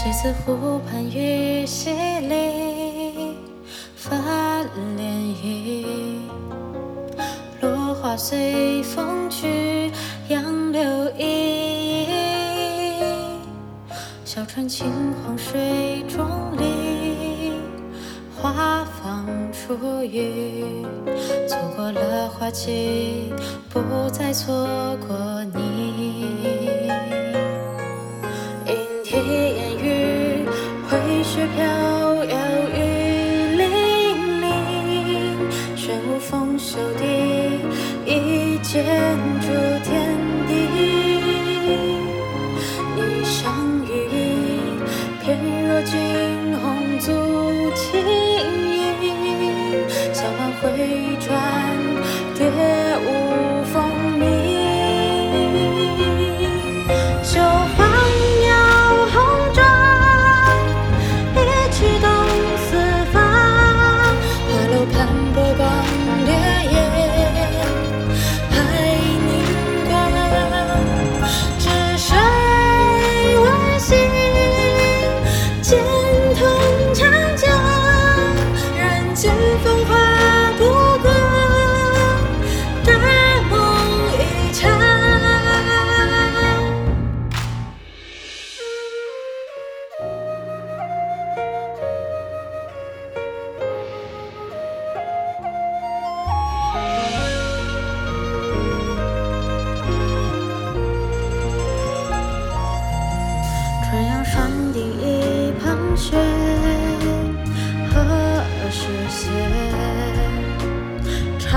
[0.00, 1.90] 西子湖畔雨淅
[2.22, 3.34] 沥，
[3.96, 4.64] 泛
[4.96, 5.00] 涟
[5.42, 5.84] 漪。
[7.60, 9.90] 落花随风去，
[10.28, 10.80] 杨柳
[11.18, 12.06] 依依。
[14.24, 14.86] 小船轻
[15.26, 16.24] 晃水中
[16.56, 17.54] 立，
[18.40, 20.86] 花放初雨。
[21.48, 23.32] 错过了花期，
[23.68, 23.80] 不
[24.12, 24.64] 再错
[25.08, 26.07] 过你。
[38.78, 38.86] 一剑
[39.40, 39.46] 筑
[39.82, 39.90] 天
[40.46, 40.50] 地。
[42.94, 43.34] 霓裳
[43.82, 44.16] 羽衣，
[45.20, 45.26] 翩
[45.66, 45.96] 若惊
[46.60, 46.62] 鸿
[47.00, 47.06] 足
[47.74, 47.82] 轻
[48.70, 49.02] 盈。
[50.14, 50.62] 小满回
[51.18, 51.26] 转，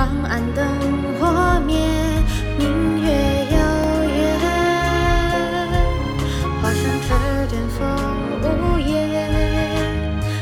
[0.02, 0.66] 长安灯
[1.20, 1.78] 火灭，
[2.58, 3.08] 明月
[3.52, 3.58] 遥
[4.03, 4.18] 远。
[6.59, 7.08] 华山之
[7.52, 7.78] 巅风
[8.42, 8.90] 无言，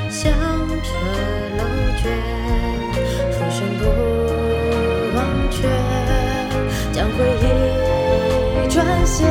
[0.09, 0.31] 响
[0.81, 0.87] 彻
[1.57, 1.61] 楼
[1.97, 2.01] 阙。
[3.33, 3.83] 浮生不
[5.13, 5.17] 忘
[5.51, 5.67] 却，
[6.93, 9.25] 将回忆转写。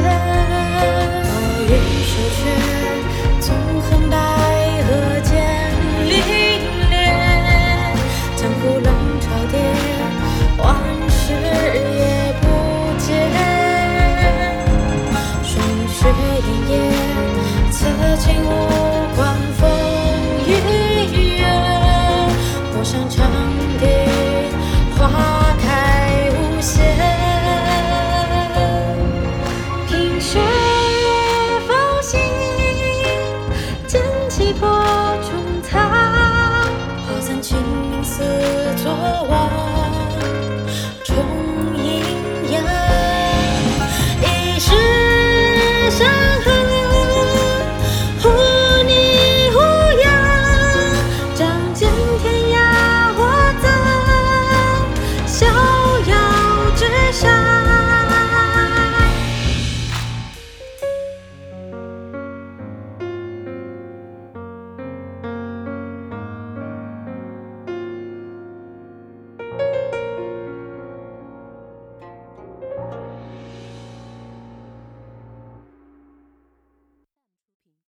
[22.90, 23.30] 山长
[23.78, 23.86] 堤，
[24.96, 25.10] 花
[25.60, 26.96] 开无限。
[29.86, 30.40] 凭雪
[31.66, 32.18] 风心，
[33.86, 34.00] 剑
[34.30, 34.66] 气破
[35.22, 37.58] 穹苍，化散青
[38.02, 38.22] 丝
[38.82, 39.37] 作。